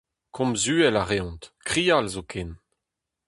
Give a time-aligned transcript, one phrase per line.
[0.35, 2.49] Komz uhel a reont, krial zoken.